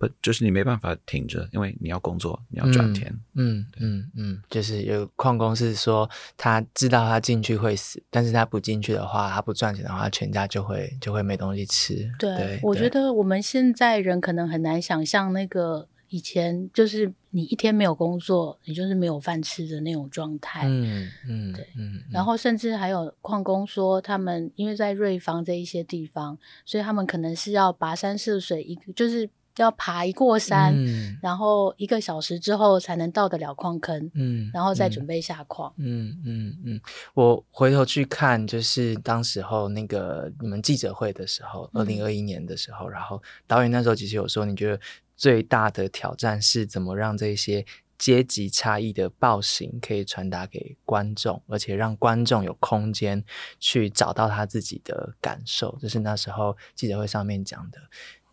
[0.00, 3.06] 不，就是你没办法停着，因为你要工作，你要赚钱。
[3.34, 6.08] 嗯嗯嗯嗯，就是有矿工是说，
[6.38, 12.10] 他知道他进去会死，但是他不进去的话，他不赚钱的话，全家就会就会没东西吃。
[12.18, 20.62] 对，对我觉得我们现在人可能很难想象那个以前，就是你一天没有工作，你就是没有饭吃的那种状态。
[20.64, 22.00] 嗯嗯，对嗯。
[22.10, 29.28] 然后甚至还有矿工说，他们因为在瑞芳这一些地方，所以他们可能是要跋山涉水，一个就是。
[29.56, 35.72] 要爬一过山，嗯、然后一个小时之后才能到得了矿坑，嗯，然后再准备下矿。
[35.76, 36.80] 嗯嗯嗯，
[37.14, 44.80] 我回头去看，就是当时候那个你们记者会的时候，二零二一年的时候，嗯、然后导演那时候其实有说，你觉得
[45.16, 47.66] 最大的挑战是怎么让这些
[47.98, 53.22] 阶级差异的暴行可以传达给观众，而且让观众有空间
[53.58, 57.78] 去找到他自己的感受，这、就是那时候记者会上面讲的。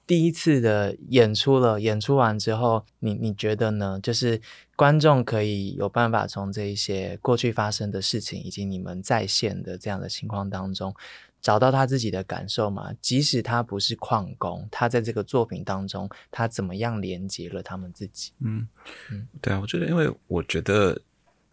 [0.08, 4.00] 第一次的演出了，演出完之后，你你觉得呢？
[4.02, 4.42] 就是
[4.78, 10.96] 观众可以有办法从这一些过去发生的事情，以及你们在线的这样的情况当中，
[11.42, 12.94] 找到他自己的感受吗？
[13.02, 18.32] 即使他不是矿工，他在这个作品当中，他怎么样连接了他们自己？
[18.40, 18.66] 嗯
[19.12, 21.00] 嗯，对啊，我觉得，因为我觉得。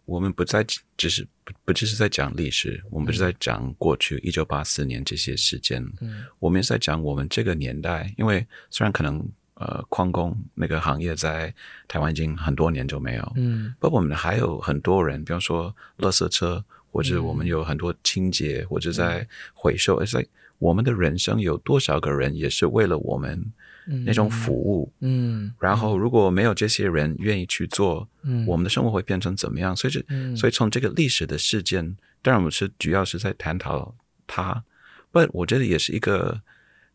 [0.05, 0.65] 我们不再
[0.95, 8.13] 只是不不只是在讲历史，我们不是在讲过去一九八四年这些事件，嗯，我们也是在讲我们这个年代。
[8.17, 11.53] 因为虽然可能呃矿工那个行业在
[11.87, 16.63] 台湾已经很多年就没有，嗯，不过我们还有很多人，比方说垃圾车。
[16.95, 20.25] 或者我们有很多清洁，或者在回收，而且
[20.59, 23.51] 我们的人生有多少个人也是为了我们
[23.85, 29.75] 那种服务，嗯，然后如果没有这些人愿意去做，嗯，我们的生活会变成怎么样？
[29.75, 34.63] 所以这，所以从这个历史的事件，当然我们是主要是在探讨它，
[35.11, 36.41] 不，我觉得也是一个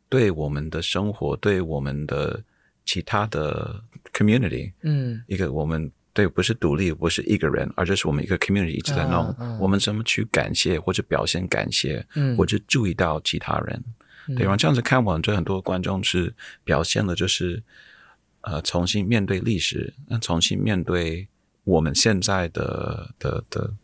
[0.08, 2.42] 对我们的生活，对我们的
[2.84, 3.82] 其他的
[4.12, 5.90] community，嗯，一个我们。
[6.12, 9.32] 对，不是独立，不是一个人，而这是我们一个 community 一直在弄。
[9.38, 13.80] Uh, uh, 我们怎么去感谢或者表现感谢，嗯、或者注意到其他人？
[14.30, 16.32] 嗯、对，然后这样子看完，就很多观众是
[16.64, 17.62] 表现了，就是
[18.40, 21.26] 呃，重新面对历史，那重新面对
[21.64, 23.74] 我们现在的的的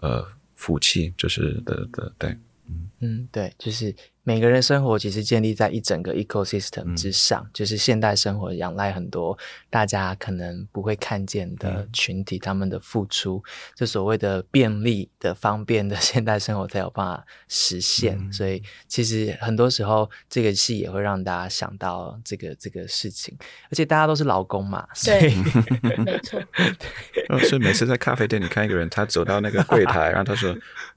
[0.00, 2.30] 呃福气，就是的的对，
[2.68, 3.94] 嗯嗯，对，就是。
[4.28, 9.38] 每个人生活其实建立在一整个 ecosystem 之上，嗯、就是现代生活仰赖很多
[9.70, 13.40] 大家可能不会看见的群体，他们的付出，
[13.76, 18.18] 这、嗯、所谓的便利的方便的现代生活才有办法实现。
[18.18, 23.32] 嗯、所以其实很多时候这个戏也会让大家想到这个这个事情，
[23.70, 26.42] 而且大家都是劳工嘛，所以对，没错。
[27.48, 30.52] 所以每次在咖啡店里看一个人，他走到那个柜台， 然后他说。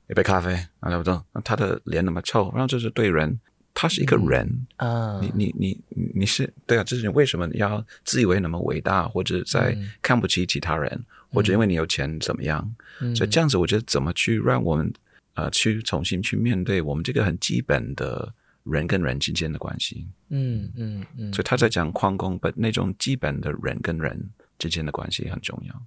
[0.10, 3.40] 一杯咖啡，啊，不动，他的脸那么臭，然后这是对人，
[3.76, 5.82] 他是一个人啊，你你你
[6.16, 12.76] 你是对啊，这是你为什么要自以为那么伟大，或者在看不起其他人，或者因为你有钱怎么样？
[13.16, 14.92] 所以这样子，我觉得怎么去让我们
[15.36, 18.34] 呃去重新去面对我们这个很基本的
[18.64, 20.08] 人跟人之间的关系？
[20.30, 21.32] 嗯嗯嗯。
[21.32, 24.20] 所以他在讲矿工，把那种基本的人跟人
[24.58, 25.82] 之间的关系很重要。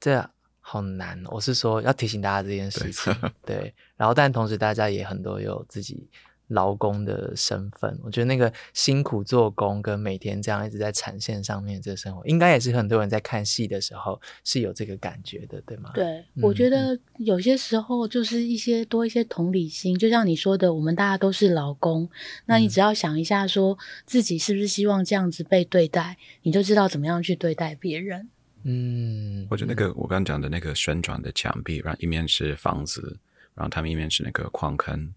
[0.00, 0.30] 对啊。
[0.70, 3.10] 好难，我是说要提醒大家这件事情，
[3.46, 3.74] 对， 对。
[3.96, 6.06] 然后，但同时大家也很多有自己
[6.48, 7.98] 劳工的身份。
[8.04, 15.90] 我觉得那个辛苦做工跟每天这样一直在产线上面这个生活，应该也是很多人在看戏的时候是有这个感觉的，对吗？
[15.94, 16.04] 对，
[16.34, 22.06] 嗯、我觉得有些时候就是一些多一些同理心，就像你说的，我们大家都是劳工，
[22.44, 28.28] 那你只要想一下，说自己是不是希望这样子被对待，你就知道怎么样去对待别人。
[28.64, 33.16] 嗯，或者那个我刚刚讲的那个旋转的墙壁，然后一面是房子，
[33.54, 35.14] 然后他们一面是那个矿坑，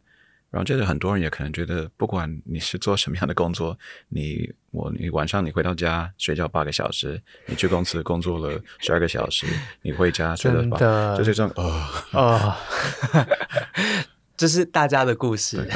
[0.49, 3.77] 然后这个很多人也可能觉得，不管你是做什么样的工作，
[4.09, 9.47] 你我你晚上你回到家睡觉八个小时，你去公司工作了十二个小时，
[9.81, 10.77] 你回家睡了吧，
[11.17, 11.83] 就是这种哦。
[12.11, 12.55] 哦。
[14.41, 15.57] 这是大家的故事，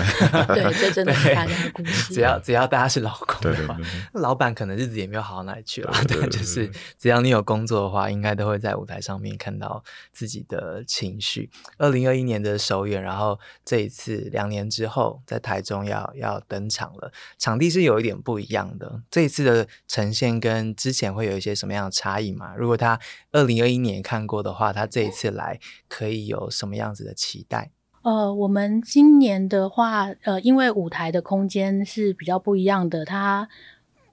[0.47, 2.11] 对，这真的是大家的故事。
[2.15, 3.77] 只要只要大家是老公的话，
[4.13, 5.93] 老板可能日子也没有好到哪里去了。
[6.07, 11.47] 对，就是只要你有工作的话，应该都会在舞台上面看到自己的情绪。
[11.77, 19.03] 二零二一年的首演，然后这一次两年之后在台中要要登场了，场地是有一点不一样的。
[19.11, 22.55] 这一次的呈现跟之前会有一些什么样的差异吗？
[22.57, 22.99] 如果他
[23.31, 27.69] 二零二一年看过的话，他这一次来可以有什么样子的期待？
[28.05, 33.49] 呃，我们今年的话，呃，因为舞台的空间是比较不一样的，它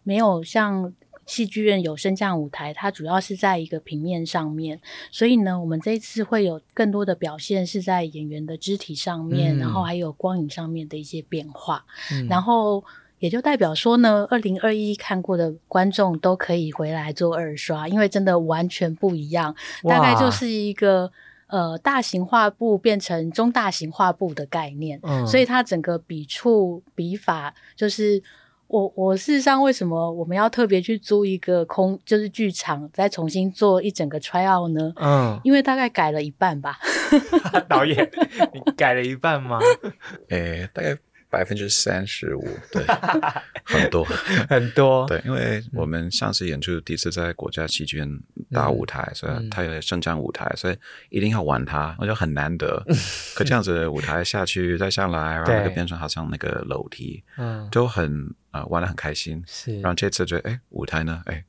[0.02, 0.90] 没有像
[1.26, 4.80] 戏剧院有升降舞台，它主要是在一个平面上面，
[5.10, 12.82] 所以呢，我们这一次会有更多的表现是在演员的肢体上面，嗯、然后还有光影上面的一些变化，嗯、然后
[13.18, 19.54] 也就代表说呢，二零二一看过的观众都可以回来做二刷，因为真的完全不一样，
[19.86, 21.12] 大概就是一个。
[21.52, 28.22] 呃，大型画布变成中大型画布的概念，嗯，所以它整个笔触笔法就是
[28.68, 34.90] 我我事实上为什么我们要特别去租一个空就是剧场再重新做一整个 try out 呢？
[34.96, 36.78] 嗯，因为大概改了一半吧。
[37.68, 38.10] 导演，
[38.54, 39.58] 你改了一半吗？
[40.30, 40.96] 诶、欸，大概。
[41.32, 42.84] 百分之三十五，对，
[43.64, 44.04] 很多。
[44.50, 48.20] 很多，对，因为我们上次演出第一次在国家戏剧院
[48.50, 50.76] 大舞台，嗯、所以它有升降舞台，嗯、所以
[51.08, 52.84] 一定要玩它，我觉得很难得。
[53.34, 59.42] 可这样子舞台下去再上来，然后那个变成好像那个楼梯，嗯，都很啊、呃、玩的很开心。
[59.46, 61.42] 是，然后这次觉得哎舞台呢，哎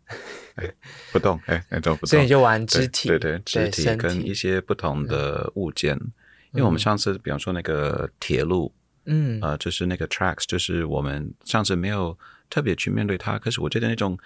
[0.56, 0.72] 哎
[1.12, 6.12] 不动，哎哎都不动，所以你就玩肢体，对对，肢体跟一些不同的物件，嗯、
[6.54, 8.74] 因为我们上次比方说那个铁路。
[9.06, 12.18] 嗯，呃，就是那个 tracks，就是我们上次没有
[12.50, 14.18] 特别去面对它，可是我觉得那种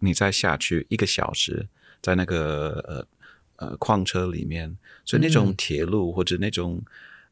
[0.00, 1.66] 你再下去一个小时，
[2.02, 3.06] 在那个
[3.58, 6.82] 呃呃矿车里面，所以那种铁路或者那种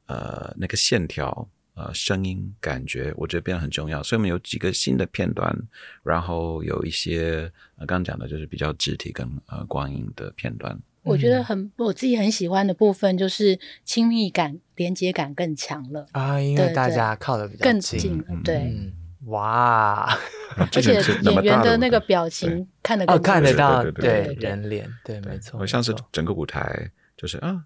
[0.06, 4.02] 呃那个线条呃声音感觉，我觉得变得很重要。
[4.02, 5.54] 所以我们有几个新的片段，
[6.02, 10.80] 然后有一些呃刚刚讲的就是比较肢体跟呃光影的片段。
[11.02, 18.92] 我觉得很我自己很喜欢的部分就是亲密感、连接感更强了啊，因为大家靠的比较近，更近，对，嗯、
[19.26, 20.18] 哇！
[20.56, 25.58] 而且演员的那个表情看得更哦看得到，对人脸，对，没错。
[25.60, 27.64] 我像是整个舞台就是啊，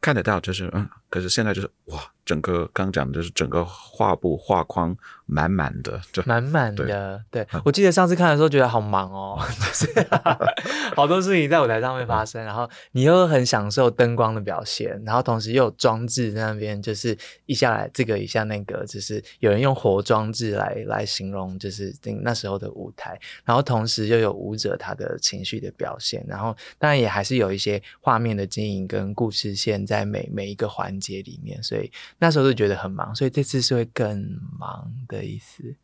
[0.00, 4.96] 看得到，就是嗯，可是现在就是哇，整个刚讲的就是整个画布画框
[5.30, 7.22] 满满的，就满满的。
[7.30, 10.08] 对，对我记得上次看的时候觉得好忙哦，就 是
[10.96, 17.16] 好多事情在舞台上面发生，然后你又很享受灯光的表现，然后同时又有装置在那边，就是
[17.46, 29.80] 一下来这个一下那个，就是有人用活装置来来形容，就是那时候的舞台，然后同时又有舞者他的情绪的表现，然后当然也还是有一些画面的经营跟故事线。
[29.90, 34.24] 在每每一个环节里面，所以那时候就觉得很忙，所以这次是会更
[34.58, 35.76] 忙的意思。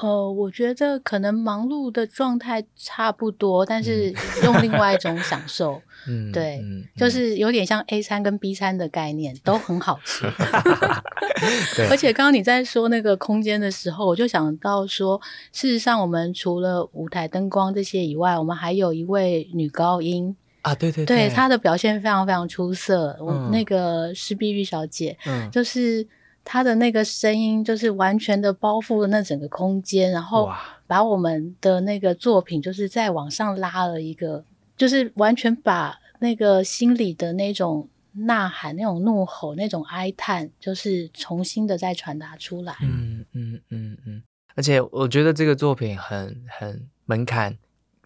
[0.00, 4.14] 呃，我觉得可能忙碌的状态差不多，但是
[4.44, 5.82] 用另外一种享受。
[6.06, 10.24] 嗯，对，嗯、就是有点像 A 餐跟 B 餐的概念，都很好吃。
[11.74, 15.20] 对而且刚刚你在说那个空间的时候，我就想到说，
[15.52, 20.36] 事实上我们除了舞台灯光这些以外，我们还有一位女高音。
[20.62, 23.16] 啊，对对对，对她的表现非常非常出色。
[23.20, 26.06] 我、嗯、那个是碧玉小姐，嗯，就是
[26.50, 30.50] 她的那个声音，就是完全的包覆了那整个空间，然后
[30.86, 34.42] 把我们的那个作品，就是再往上拉了一个，
[34.74, 42.74] 就是完全把那个心里的那种呐喊、那种怒吼、那种哀叹，就是重新的再传达出来。
[42.80, 44.22] 嗯嗯嗯嗯，
[44.54, 47.58] 而且我觉得这个作品很很门槛，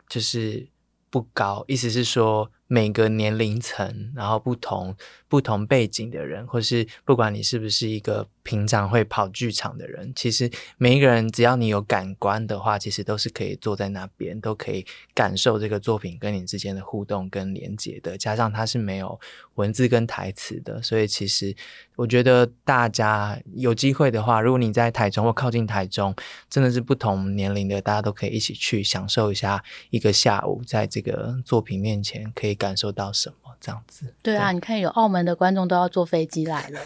[0.09, 0.67] 就是。
[1.13, 4.97] 不高，意思是说每个年龄层，然后不同
[5.33, 18.19] 不同背景的人，或是不管你是不是一个平常会跑剧场的人，其实每一个人只要你有感官的话，其实都是可以坐在那边，都可以感受这个作品跟你之间的互动跟连接的。
[18.19, 19.19] 加上它是没有
[19.55, 21.57] 文字跟台词的，所以其实
[21.97, 26.15] 我觉得大家有机会的话，如果你在台中或靠近台中，
[26.51, 34.15] 真的是不同年龄的，大家都可以一起去享受一下一个下午，在这个作品面前可以感受到什么这样子。
[34.23, 36.81] 对啊，对，你看有澳门的观众都要坐飞机来了，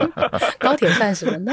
[0.58, 1.52] 高铁算什么呢？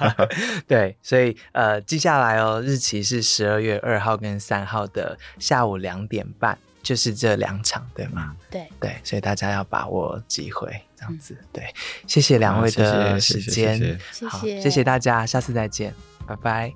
[0.66, 6.58] 对，所以呃，记下来哦，日期是十二月二号跟三号的下午两点半。
[6.82, 8.34] 就是这两场，对吗？
[8.50, 11.38] 对对，所以大家要把握机会，这样子。
[11.52, 11.72] 对，
[12.08, 15.94] 谢谢两位的时间，谢谢，好，谢谢大家，下次再见，
[16.26, 16.72] 拜拜。